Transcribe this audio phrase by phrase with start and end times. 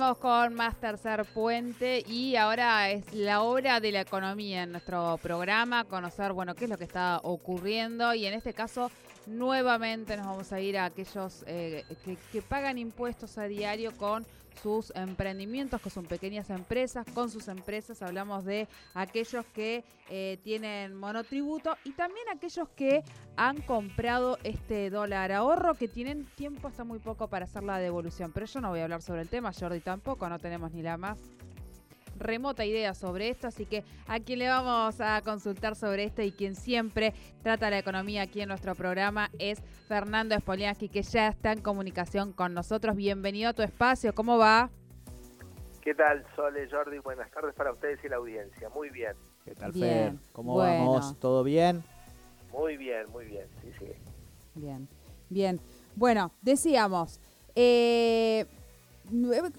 [0.00, 5.84] con más tercer puente y ahora es la hora de la economía en nuestro programa,
[5.84, 8.90] conocer, bueno, qué es lo que está ocurriendo y en este caso
[9.30, 14.26] nuevamente nos vamos a ir a aquellos eh, que, que pagan impuestos a diario con
[14.62, 20.94] sus emprendimientos, que son pequeñas empresas, con sus empresas hablamos de aquellos que eh, tienen
[20.94, 23.02] monotributo y también aquellos que
[23.36, 28.32] han comprado este dólar ahorro, que tienen tiempo hasta muy poco para hacer la devolución.
[28.32, 30.96] Pero yo no voy a hablar sobre el tema, Jordi tampoco, no tenemos ni la
[30.96, 31.18] más
[32.20, 36.30] remota idea sobre esto, así que a quien le vamos a consultar sobre esto y
[36.30, 41.52] quien siempre trata la economía aquí en nuestro programa es Fernando Spoliansky, que ya está
[41.52, 42.94] en comunicación con nosotros.
[42.94, 44.70] Bienvenido a tu espacio, ¿cómo va?
[45.82, 46.98] ¿Qué tal, Sole, Jordi?
[46.98, 48.68] Buenas tardes para ustedes y la audiencia.
[48.68, 49.14] Muy bien.
[49.44, 50.12] ¿Qué tal, Fer?
[50.32, 51.18] ¿Cómo vamos?
[51.18, 51.82] ¿Todo bien?
[52.52, 53.86] Muy bien, muy bien, sí, sí.
[54.54, 54.86] Bien,
[55.30, 55.60] bien.
[55.96, 57.20] Bueno, decíamos,
[57.54, 58.46] eh,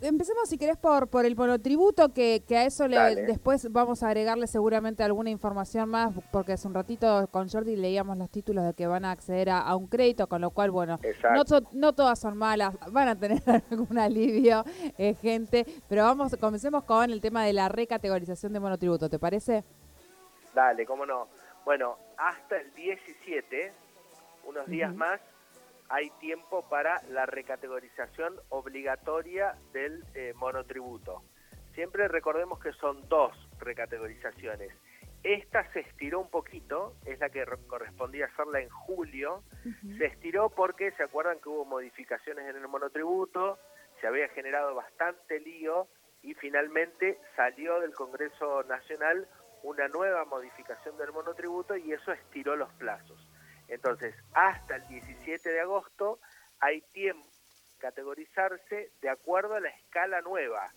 [0.02, 4.08] empecemos si querés por, por el monotributo, que, que a eso le, después vamos a
[4.08, 8.74] agregarle seguramente alguna información más, porque hace un ratito con Jordi leíamos los títulos de
[8.74, 11.00] que van a acceder a, un crédito, con lo cual, bueno,
[11.34, 11.44] no,
[11.74, 14.64] no todas son malas, van a tener algún alivio,
[14.98, 19.64] eh, gente, pero vamos, comencemos con el tema de la recategorización de monotributo, ¿te parece?
[20.54, 21.28] Dale, cómo no.
[21.66, 23.72] Bueno, hasta el 17,
[24.46, 25.20] unos días más,
[25.92, 31.22] hay tiempo para la recategorización obligatoria del eh, monotributo.
[31.74, 34.72] Siempre recordemos que son dos recategorizaciones.
[35.24, 39.44] Esta se estiró un poquito, es la que correspondía hacerla en julio.
[39.98, 43.60] Se estiró porque se acuerdan que hubo modificaciones en el monotributo,
[44.00, 45.88] se había generado bastante lío
[46.24, 49.28] y finalmente salió del Congreso Nacional
[49.64, 53.28] una nueva modificación del monotributo y eso estiró los plazos.
[53.72, 56.20] Entonces, hasta el 17 de agosto
[56.60, 60.70] hay tiempo de categorizarse de acuerdo a la escala nueva.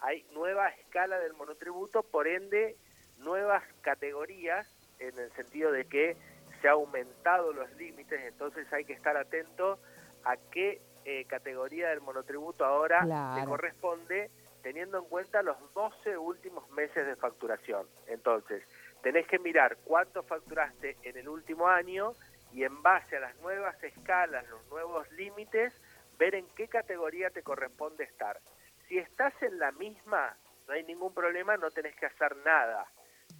[0.00, 2.76] Hay nueva escala del monotributo, por ende,
[3.16, 4.68] nuevas categorías
[4.98, 6.16] en el sentido de que
[6.60, 9.78] se han aumentado los límites, entonces hay que estar atento
[10.24, 14.30] a qué eh, categoría del monotributo ahora le corresponde,
[14.62, 17.86] teniendo en cuenta los 12 últimos meses de facturación.
[18.06, 18.62] Entonces,
[19.02, 22.14] tenés que mirar cuánto facturaste en el último año
[22.52, 25.72] y en base a las nuevas escalas, los nuevos límites,
[26.18, 28.38] ver en qué categoría te corresponde estar.
[28.88, 30.36] Si estás en la misma,
[30.66, 32.86] no hay ningún problema, no tenés que hacer nada.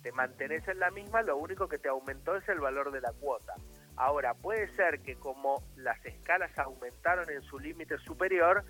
[0.02, 3.12] Te mantenés en la misma, lo único que te aumentó es el valor de la
[3.12, 3.54] cuota.
[3.96, 8.64] Ahora, puede ser que como las escalas aumentaron en su límite superior,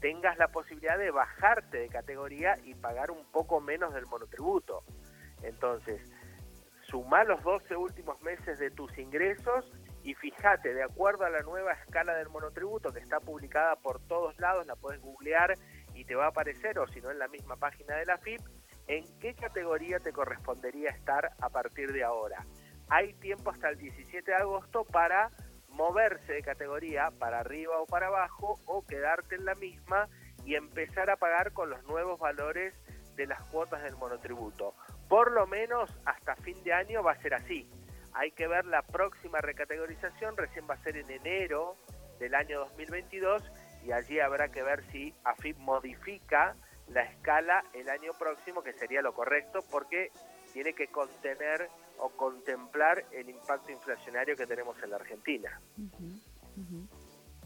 [0.00, 4.82] tengas la posibilidad de bajarte de categoría y pagar un poco menos del monotributo.
[5.42, 6.02] Entonces,
[6.82, 9.64] suma los 12 últimos meses de tus ingresos
[10.04, 14.38] y fíjate, de acuerdo a la nueva escala del monotributo que está publicada por todos
[14.38, 15.54] lados, la puedes googlear
[15.94, 18.42] y te va a aparecer, o si no en la misma página de la FIP,
[18.86, 22.44] en qué categoría te correspondería estar a partir de ahora.
[22.90, 25.30] Hay tiempo hasta el 17 de agosto para
[25.68, 30.10] moverse de categoría para arriba o para abajo o quedarte en la misma
[30.44, 32.74] y empezar a pagar con los nuevos valores
[33.16, 34.74] de las cuotas del monotributo.
[35.08, 37.66] Por lo menos hasta fin de año va a ser así.
[38.14, 41.76] Hay que ver la próxima recategorización, recién va a ser en enero
[42.18, 43.42] del año 2022
[43.84, 46.56] y allí habrá que ver si AFIP modifica
[46.88, 50.10] la escala el año próximo, que sería lo correcto, porque
[50.52, 55.60] tiene que contener o contemplar el impacto inflacionario que tenemos en la Argentina.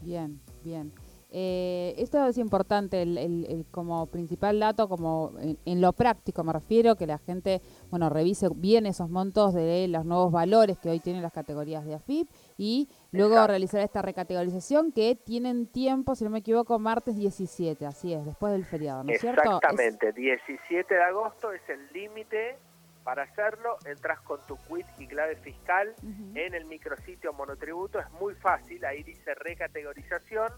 [0.01, 0.93] Bien, bien.
[1.31, 7.05] Eh, esto es importante, el, como principal dato, como en, lo práctico me refiero, que
[7.05, 11.31] la gente, bueno, revise bien esos montos de los nuevos valores que hoy tienen las
[11.31, 16.79] categorías de AFIP y luego realizar esta recategorización que tienen tiempo, si no me equivoco,
[16.79, 19.41] martes 17, así es, después del feriado, ¿no es cierto?
[19.41, 22.57] Exactamente, 17 de agosto es el límite
[23.03, 25.95] para hacerlo, entras con tu quit y clave fiscal
[26.35, 30.51] en el micrositio monotributo, es muy fácil, ahí dice recategorización,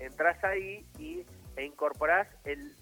[0.00, 1.24] entras ahí y,
[1.56, 2.74] e incorporás el,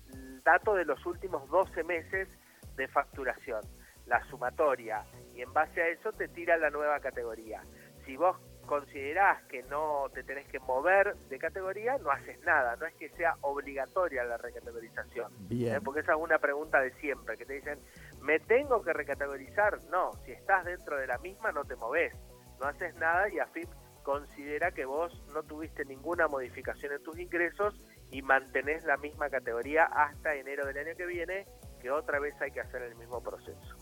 [0.45, 2.29] dato de los últimos 12 meses
[2.77, 3.63] de facturación,
[4.07, 7.63] la sumatoria, y en base a eso te tira la nueva categoría.
[8.05, 12.87] Si vos considerás que no te tenés que mover de categoría, no haces nada, no
[12.87, 15.33] es que sea obligatoria la recategorización.
[15.51, 15.81] ¿eh?
[15.83, 17.79] Porque esa es una pregunta de siempre, que te dicen,
[18.21, 19.83] ¿me tengo que recategorizar?
[19.85, 22.15] No, si estás dentro de la misma no te moves,
[22.61, 23.69] no haces nada y AFIP
[24.05, 27.75] considera que vos no tuviste ninguna modificación en tus ingresos
[28.13, 31.47] y mantenés la misma categoría hasta enero del año que viene,
[31.81, 33.77] que otra vez hay que hacer el mismo proceso.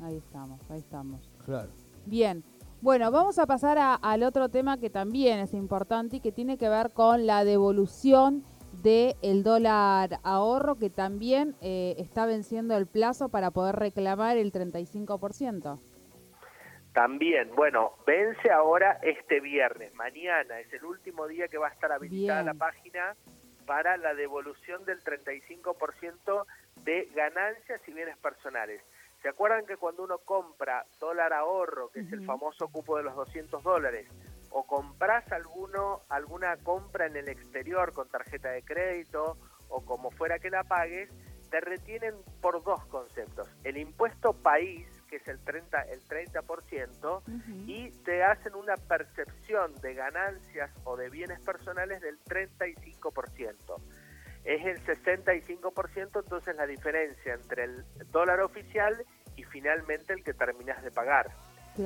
[0.00, 1.28] Ahí estamos, ahí estamos.
[1.44, 1.70] Claro.
[2.06, 2.42] Bien.
[2.80, 6.68] Bueno, vamos a pasar al otro tema que también es importante y que tiene que
[6.68, 8.44] ver con la devolución
[8.82, 14.50] del el dólar ahorro que también eh, está venciendo el plazo para poder reclamar el
[14.50, 15.78] 35%.
[16.92, 21.90] También, bueno, vence ahora este viernes, mañana es el último día que va a estar
[21.90, 23.16] habilitada la página
[23.66, 26.46] para la devolución del 35%
[26.84, 28.82] de ganancias y bienes personales.
[29.22, 33.14] ¿Se acuerdan que cuando uno compra dólar ahorro, que es el famoso cupo de los
[33.14, 34.08] 200 dólares,
[34.50, 39.38] o compras alguno, alguna compra en el exterior con tarjeta de crédito
[39.68, 41.08] o como fuera que la pagues,
[41.50, 43.48] te retienen por dos conceptos.
[43.64, 47.22] El impuesto país, que es el 30%, el 30%
[47.66, 53.54] y te hacen una percepción de ganancias o de bienes personales del 35%.
[54.44, 59.04] Es el 65%, entonces la diferencia entre el dólar oficial
[59.36, 61.30] y finalmente el que terminas de pagar.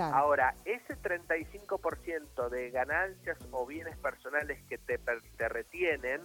[0.01, 6.21] Ahora, ese 35% de ganancias o bienes personales que te, te retienen,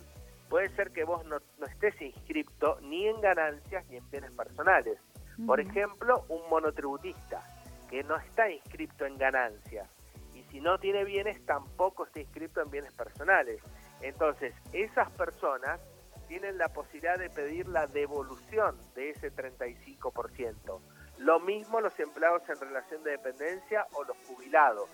[0.49, 4.99] puede ser que vos no, estés inscripto ni en ganancias ni en bienes personales.
[5.45, 7.41] Por ejemplo, un monotributista
[7.89, 9.89] que no está inscripto en ganancias
[10.33, 13.61] y si no tiene bienes tampoco está inscrito en bienes personales.
[14.01, 15.79] Entonces, esas personas
[16.27, 20.79] tienen la posibilidad de pedir la devolución de ese 35%.
[21.17, 24.89] Lo mismo los empleados en relación de dependencia o los jubilados.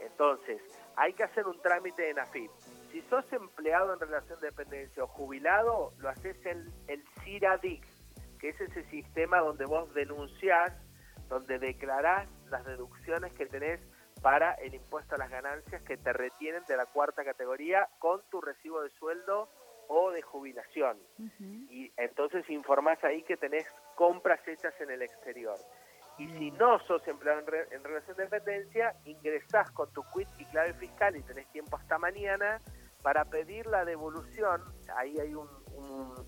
[0.00, 0.62] Entonces,
[0.96, 2.50] hay que hacer un trámite en AFIP.
[2.92, 7.86] Si sos empleado en relación de dependencia o jubilado, lo haces en el CIRADIX,
[8.38, 10.72] que es ese sistema donde vos denunciás,
[11.28, 13.80] donde declarás las deducciones que tenés
[14.22, 18.40] para el impuesto a las ganancias que te retienen de la cuarta categoría con tu
[18.40, 19.48] recibo de sueldo
[19.88, 20.98] o de jubilación.
[21.70, 25.56] Y entonces informás ahí que tenés compras hechas en el exterior.
[26.18, 27.40] Y si no sos empleado
[27.70, 31.96] en, relación de dependencia, ingresás con tu quit y clave fiscal y tenés tiempo hasta
[31.96, 32.58] mañana
[33.02, 34.62] para pedir la devolución.
[34.96, 35.48] Ahí hay un,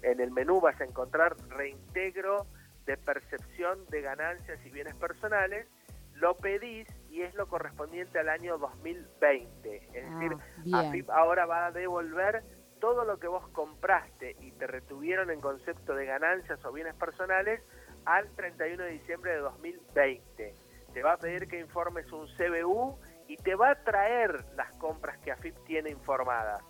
[0.02, 2.46] en el menú vas a encontrar reintegro
[2.87, 5.67] de percepción de ganancias y bienes personales.
[6.14, 9.76] Lo pedís y es lo correspondiente al año 2020.
[9.76, 10.37] Es ah, decir,
[10.72, 12.43] AFIP ahora va a devolver
[12.81, 17.61] todo lo que vos compraste y te retuvieron en concepto de ganancias o bienes personales
[18.06, 20.55] al 31 de diciembre de 2020.
[20.93, 22.99] Te va a pedir que informes un CBU
[23.31, 26.61] y te va a traer las compras que AFIP tiene informadas.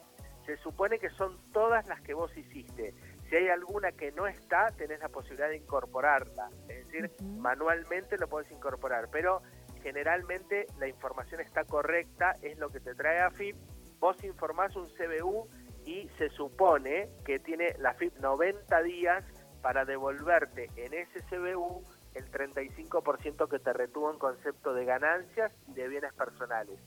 [0.44, 2.92] Se supone que son todas las que vos hiciste.
[3.30, 6.50] Si hay alguna que no está, tenés la posibilidad de incorporarla.
[6.68, 9.40] Es decir, manualmente lo podés incorporar, pero
[9.82, 13.56] generalmente la información está correcta, es lo que te trae AFIP.
[13.98, 15.48] Vos informás un CBU
[15.86, 19.24] y se supone que tiene la FIP 90 días
[19.62, 21.82] para devolverte en ese CBU
[22.14, 26.78] el 35% que te retuvo en concepto de ganancias y de bienes personales.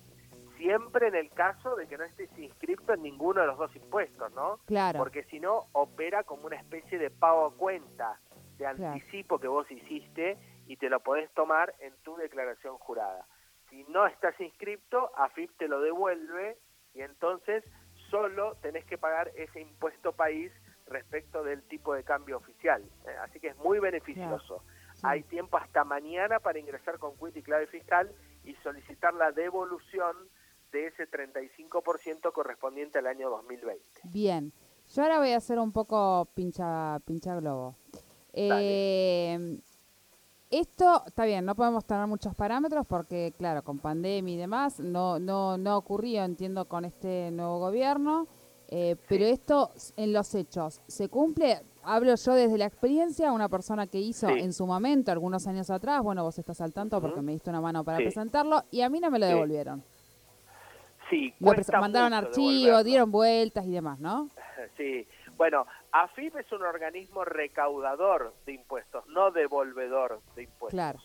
[0.58, 4.32] Siempre en el caso de que no estés inscrito en ninguno de los dos impuestos,
[4.34, 4.60] ¿no?
[4.66, 5.00] Claro.
[5.00, 8.20] Porque si no, opera como una especie de pago a cuenta,
[8.58, 10.38] de anticipo que vos hiciste
[10.68, 13.26] y te lo podés tomar en tu declaración jurada.
[13.70, 16.58] Si no estás inscrito, AFIP te lo devuelve
[16.94, 17.64] y entonces
[18.10, 20.52] solo tenés que pagar ese impuesto país
[20.86, 22.84] respecto del tipo de cambio oficial.
[23.08, 24.64] Eh, así que es muy beneficioso.
[25.04, 28.12] Hay tiempo hasta mañana para ingresar con quit y clave fiscal
[28.44, 30.16] y solicitar la devolución
[30.72, 33.84] de ese 35% correspondiente al año 2020.
[34.06, 34.52] Bien,
[34.94, 37.76] yo ahora voy a hacer un poco pincha, pincha globo.
[38.34, 39.60] Eh,
[40.50, 45.20] esto está bien, no podemos tener muchos parámetros porque, claro, con pandemia y demás, no,
[45.20, 48.28] no, no ocurrió, entiendo, con este nuevo gobierno.
[48.68, 51.62] Eh, pero esto, en los hechos, ¿se cumple?
[51.86, 56.02] Hablo yo desde la experiencia, una persona que hizo en su momento, algunos años atrás,
[56.02, 59.00] bueno, vos estás al tanto porque me diste una mano para presentarlo, y a mí
[59.00, 59.84] no me lo devolvieron.
[61.10, 64.30] Sí, mandaron archivos, dieron vueltas y demás, ¿no?
[64.78, 70.70] Sí, bueno, AFIP es un organismo recaudador de impuestos, no devolvedor de impuestos.
[70.72, 71.00] Claro.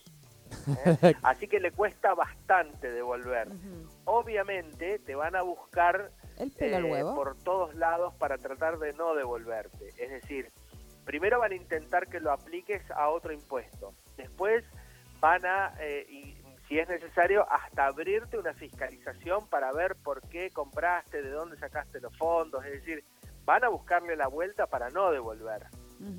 [1.03, 1.13] ¿Eh?
[1.23, 3.49] Así que le cuesta bastante devolver.
[4.05, 9.89] Obviamente te van a buscar eh, por todos lados para tratar de no devolverte.
[9.97, 10.51] Es decir,
[11.09, 13.95] primero van a intentar que lo apliques a otro impuesto.
[14.15, 14.63] Después
[15.19, 16.37] van a, eh, y
[16.67, 21.99] si es necesario, hasta abrirte una fiscalización para ver por qué compraste, de dónde sacaste
[21.99, 22.63] los fondos.
[22.63, 23.03] Es decir,
[23.43, 25.65] van a buscarle la vuelta para no devolver.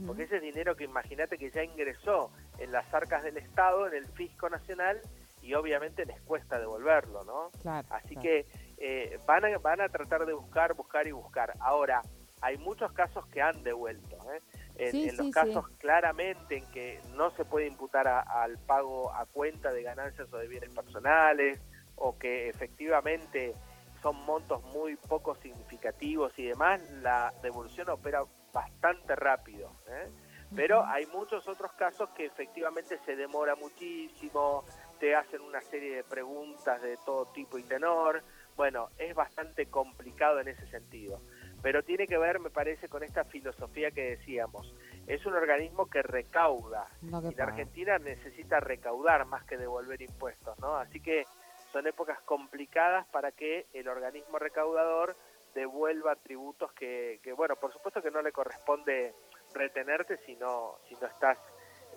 [0.09, 3.95] Porque ese es dinero que imagínate que ya ingresó en las arcas del Estado, en
[3.95, 5.01] el fisco nacional,
[5.41, 7.51] y obviamente les cuesta devolverlo, ¿no?
[7.91, 8.45] Así que
[8.77, 11.55] eh, van, a, van a tratar de buscar, buscar y buscar.
[11.61, 12.03] Ahora,
[12.41, 14.17] hay muchos casos que han devuelto.
[14.33, 14.41] ¿eh?
[14.89, 19.83] En, los casos claramente en que no se puede imputar al pago a cuenta de
[19.83, 21.61] ganancias o de bienes personales,
[21.97, 23.55] o que efectivamente
[24.03, 29.71] son montos muy poco significativos y demás, la devolución opera bastante rápido.
[29.87, 30.09] ¿eh?
[30.57, 34.65] Pero hay muchos otros casos que efectivamente se demora muchísimo,
[34.99, 38.23] te hacen una serie de preguntas de todo tipo y tenor.
[38.57, 41.21] Bueno, es bastante complicado en ese sentido.
[41.63, 44.75] Pero tiene que ver, me parece, con esta filosofía que decíamos.
[45.07, 46.89] Es un organismo que recauda.
[47.03, 50.77] y la Argentina necesita recaudar más que devolver impuestos, ¿no?
[50.77, 51.25] Así que
[51.73, 55.15] son épocas complicadas para que el organismo recaudador
[55.55, 59.15] devuelva tributos que, que bueno, por supuesto que no le corresponde
[59.55, 61.39] retenerte si no, si no estás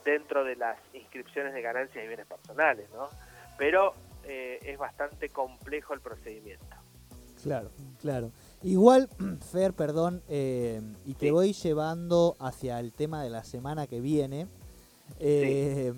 [0.04, 3.10] dentro de las inscripciones de ganancias y bienes personales, ¿no?
[3.58, 3.94] Pero
[4.26, 6.66] eh, es bastante complejo el procedimiento.
[7.42, 8.32] Claro, claro.
[8.64, 9.10] Igual,
[9.52, 14.48] Fer, perdón, eh, y te voy llevando hacia el tema de la semana que viene.
[15.20, 15.94] Eh,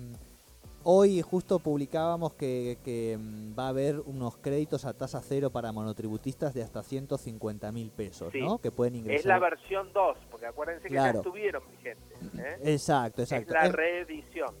[0.88, 6.54] Hoy justo publicábamos que, mm, va a haber unos créditos a tasa cero para monotributistas
[6.54, 8.58] de hasta 150 mil pesos, ¿no?
[8.58, 9.18] Que pueden ingresar.
[9.18, 12.18] Es la versión 2, porque acuérdense que ya estuvieron vigentes.
[12.38, 12.72] ¿eh?
[12.72, 13.52] Exacto, exacto.
[13.52, 14.54] Es la reedición.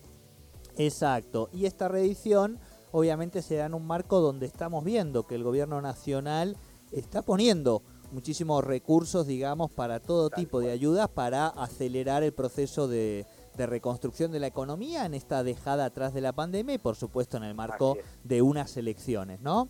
[0.76, 1.48] Exacto.
[1.52, 2.58] Y esta reedición
[2.90, 6.56] obviamente se da en un marco donde estamos viendo que el gobierno nacional
[6.90, 7.82] está poniendo
[8.16, 14.32] muchísimos recursos, digamos, para todo tipo de ayudas para acelerar el proceso de de reconstrucción
[14.32, 17.54] de la economía en esta dejada atrás de la pandemia y por supuesto en el
[17.54, 19.68] marco de unas elecciones, ¿no?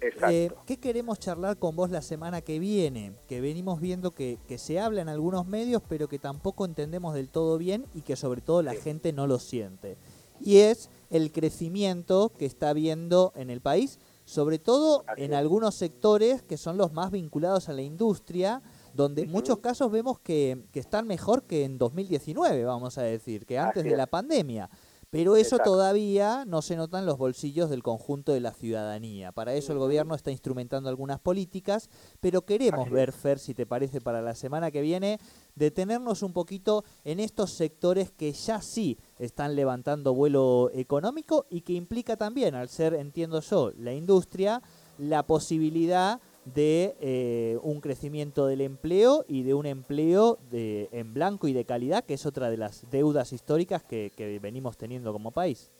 [0.00, 0.30] Exacto.
[0.30, 3.12] Eh, ¿Qué queremos charlar con vos la semana que viene?
[3.28, 7.56] Que venimos viendo que, se habla en algunos medios, pero que tampoco entendemos del todo
[7.56, 9.96] bien y que sobre todo la gente no lo siente.
[10.40, 16.42] Y es el crecimiento que está habiendo en el país, sobre todo en algunos sectores
[16.42, 18.60] que son los más vinculados a la industria,
[18.92, 23.58] donde en muchos casos vemos que, están mejor que en 2019, vamos a decir, que
[23.58, 24.68] antes de la pandemia.
[25.10, 29.30] Pero eso todavía no se nota en los bolsillos del conjunto de la ciudadanía.
[29.30, 31.88] Para eso el gobierno está instrumentando algunas políticas,
[32.20, 35.20] pero queremos ver, Fer, si te parece, para la semana que viene,
[35.54, 41.72] detenernos un poquito en estos sectores que ya sí están levantando vuelo económico y que
[41.72, 44.62] implica también, al ser, entiendo yo, la industria,
[44.98, 51.48] la posibilidad de eh, un crecimiento del empleo y de un empleo de, en blanco
[51.48, 55.72] y de calidad, que es otra de las deudas históricas que, venimos teniendo como país.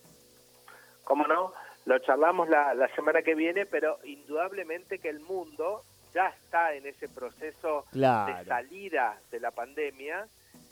[1.04, 1.52] ¿Cómo no?
[1.84, 7.08] Lo charlamos la, semana que viene, pero indudablemente que el mundo ya está en ese
[7.08, 10.26] proceso de salida de la pandemia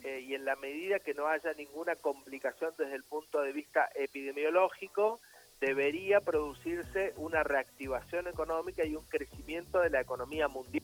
[0.05, 3.89] eh, y en la medida que no haya ninguna complicación desde el punto de vista
[3.95, 5.19] epidemiológico,
[5.59, 10.83] debería producirse una reactivación económica y un crecimiento de la economía mundial.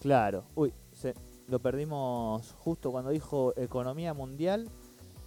[0.00, 1.14] Claro, uy, se,
[1.46, 4.68] lo perdimos justo cuando dijo economía mundial,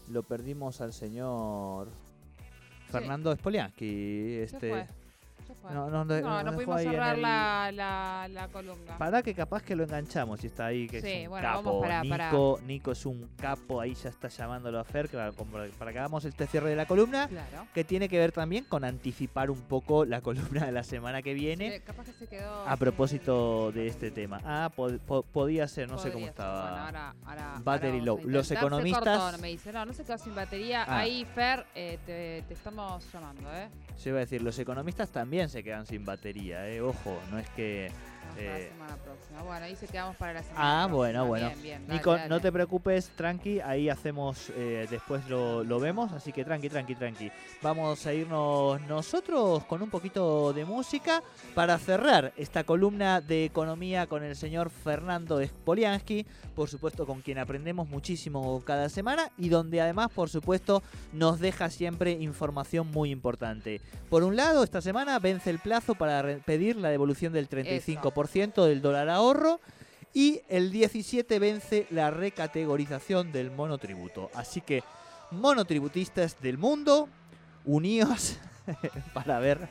[0.10, 1.88] lo perdimos al señor
[2.90, 4.86] Fernando Spoliansky, este
[5.72, 7.72] no, no, no, no pudimos cerrar la,
[8.30, 8.98] la, columna.
[8.98, 11.86] Para que capaz que lo enganchamos y está ahí, que es un capo.
[12.04, 16.26] Nico, Nico es un capo, ahí ya está llamándolo a Fer para, para que hagamos
[16.26, 17.30] este cierre de la columna,
[17.74, 21.34] que tiene que ver también con anticipar un poco la columna de la semana que
[21.34, 21.82] viene.
[21.82, 24.42] capaz que se quedó a propósito de este tema.
[24.44, 24.72] Ah,
[25.32, 26.86] podía ser, no sé cómo estaba.
[26.86, 28.20] ahora, ahora, Battery low.
[28.26, 29.40] Los economistas.
[29.40, 30.84] me dice, no, no se quedó sin batería.
[30.88, 31.00] Ah.
[31.00, 33.70] Ahí, Fer, eh, te, te estamos llamando, ¿eh?
[34.04, 36.82] Yo iba a decir, los economistas también se quedan sin batería, ¿eh?
[36.82, 37.92] Ojo, no es que
[38.36, 39.42] la eh, semana próxima.
[39.44, 41.52] Bueno, ahí se quedamos para la semana Ah, bueno, bueno.
[41.88, 46.70] Nico, no te preocupes, tranqui, ahí hacemos, eh, después lo, lo, vemos, así que tranqui,
[46.70, 47.32] tranqui, tranqui.
[47.62, 51.24] Vamos a irnos nosotros con un poquito de música
[51.56, 57.38] para cerrar esta columna de economía con el señor Fernando Spoliansky, por supuesto con quien
[57.38, 60.84] aprendemos muchísimo cada semana y donde además, por supuesto,
[61.14, 63.82] nos deja siempre información muy importante.
[64.10, 68.82] Por un lado, esta semana vence el plazo para pedir la devolución del 35% del
[68.82, 69.60] dólar ahorro.
[70.14, 74.30] Y el 17 vence la recategorización del monotributo.
[74.34, 74.84] Así que,
[75.32, 77.08] monotributistas del mundo,
[77.66, 78.38] unidos
[79.14, 79.70] para ver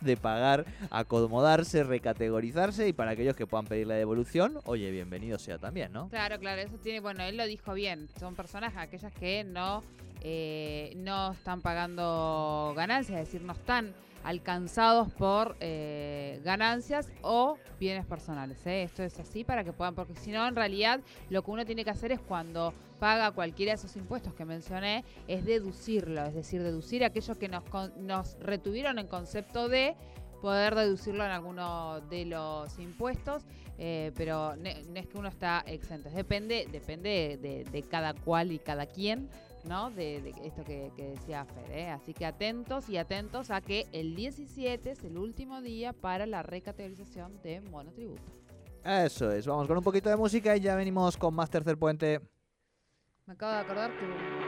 [0.00, 5.58] de pagar, acomodarse, recategorizarse y para aquellos que puedan pedir la devolución, oye, bienvenido sea
[5.58, 6.08] también, ¿no?
[6.08, 9.82] Claro, claro, eso tiene, bueno, él lo dijo bien, son personas aquellas que no,
[10.20, 18.06] eh, no están pagando ganancias, es decir, no están alcanzados por eh, ganancias o bienes
[18.06, 18.66] personales.
[18.66, 18.82] ¿eh?
[18.82, 21.84] Esto es así para que puedan, porque si no, en realidad lo que uno tiene
[21.84, 26.62] que hacer es cuando paga cualquiera de esos impuestos que mencioné, es deducirlo, es decir,
[26.62, 27.62] deducir aquellos que nos,
[27.98, 29.94] nos retuvieron en concepto de
[30.40, 33.44] poder deducirlo en alguno de los impuestos,
[33.78, 38.58] eh, pero no, es que uno está exento, depende, depende de, de cada cual y
[38.58, 39.28] cada quien
[39.64, 39.90] ¿no?
[39.90, 41.90] De, esto que, decía Fer, ¿eh?
[41.90, 46.42] Así que atentos y atentos a que el 17 es el último día para la
[46.42, 48.22] recategorización de monotributo.
[48.84, 52.20] Eso es, vamos con un poquito de música y ya venimos con más tercer puente.
[53.26, 54.43] Me acabo de acordar que